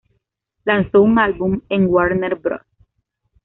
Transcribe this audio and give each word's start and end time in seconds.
Lanzó 0.65 1.03
un 1.03 1.19
álbum 1.19 1.61
en 1.69 1.85
Warner 1.85 2.33
Bros. 2.33 2.61